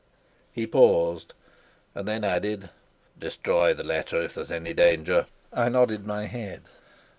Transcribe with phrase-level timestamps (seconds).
[0.51, 1.35] He paused,
[1.93, 2.71] and then added:
[3.19, 6.63] "Destroy the letter if there's any danger." I nodded my head.